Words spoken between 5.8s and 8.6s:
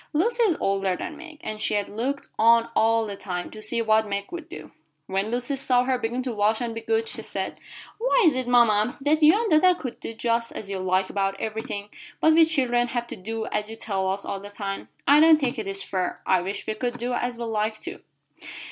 her begin to wash and be good, she said: "Why is it,